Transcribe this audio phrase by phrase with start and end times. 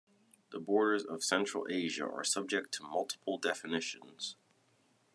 [0.49, 4.35] The borders of Central Asia are subject to multiple definitions.